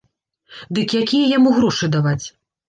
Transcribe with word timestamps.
Дык 0.77 0.95
якія 1.01 1.27
яму 1.37 1.53
грошы 1.59 1.91
даваць? 1.99 2.25